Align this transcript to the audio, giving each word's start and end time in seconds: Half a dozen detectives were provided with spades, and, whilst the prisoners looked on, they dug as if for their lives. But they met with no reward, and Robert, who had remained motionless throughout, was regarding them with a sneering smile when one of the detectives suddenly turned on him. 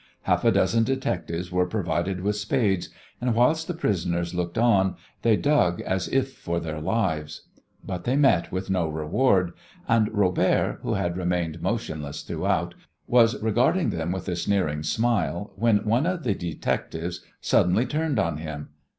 Half 0.23 0.43
a 0.45 0.51
dozen 0.51 0.83
detectives 0.83 1.51
were 1.51 1.67
provided 1.67 2.21
with 2.21 2.35
spades, 2.35 2.89
and, 3.21 3.35
whilst 3.35 3.67
the 3.67 3.75
prisoners 3.75 4.33
looked 4.33 4.57
on, 4.57 4.95
they 5.21 5.37
dug 5.37 5.79
as 5.81 6.07
if 6.07 6.33
for 6.33 6.59
their 6.59 6.81
lives. 6.81 7.41
But 7.83 8.05
they 8.05 8.15
met 8.15 8.51
with 8.51 8.71
no 8.71 8.87
reward, 8.87 9.51
and 9.87 10.09
Robert, 10.11 10.79
who 10.81 10.95
had 10.95 11.17
remained 11.17 11.61
motionless 11.61 12.23
throughout, 12.23 12.73
was 13.05 13.39
regarding 13.43 13.91
them 13.91 14.11
with 14.11 14.27
a 14.27 14.35
sneering 14.35 14.81
smile 14.81 15.53
when 15.55 15.85
one 15.85 16.07
of 16.07 16.23
the 16.23 16.33
detectives 16.33 17.23
suddenly 17.39 17.85
turned 17.85 18.17
on 18.17 18.37
him. 18.37 18.69